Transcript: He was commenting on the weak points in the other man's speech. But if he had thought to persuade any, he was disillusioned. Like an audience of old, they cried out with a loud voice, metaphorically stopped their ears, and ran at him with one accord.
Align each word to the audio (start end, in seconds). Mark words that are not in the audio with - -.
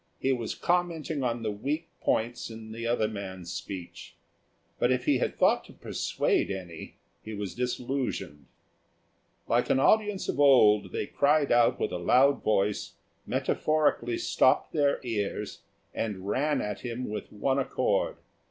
He 0.19 0.33
was 0.33 0.55
commenting 0.55 1.21
on 1.21 1.43
the 1.43 1.51
weak 1.51 1.87
points 2.01 2.49
in 2.49 2.71
the 2.71 2.87
other 2.87 3.07
man's 3.07 3.51
speech. 3.51 4.15
But 4.79 4.91
if 4.91 5.05
he 5.05 5.19
had 5.19 5.37
thought 5.37 5.63
to 5.65 5.73
persuade 5.73 6.49
any, 6.49 6.95
he 7.21 7.35
was 7.35 7.53
disillusioned. 7.53 8.47
Like 9.47 9.69
an 9.69 9.79
audience 9.79 10.27
of 10.27 10.39
old, 10.39 10.91
they 10.91 11.05
cried 11.05 11.51
out 11.51 11.79
with 11.79 11.91
a 11.91 11.99
loud 11.99 12.41
voice, 12.41 12.93
metaphorically 13.27 14.17
stopped 14.17 14.73
their 14.73 14.99
ears, 15.03 15.61
and 15.93 16.27
ran 16.27 16.61
at 16.61 16.79
him 16.79 17.07
with 17.07 17.31
one 17.31 17.59
accord. 17.59 18.17